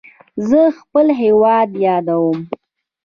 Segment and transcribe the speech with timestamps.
[0.49, 2.37] زه خپل هیواد یادوم.